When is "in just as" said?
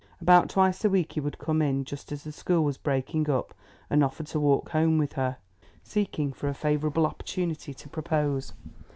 1.61-2.23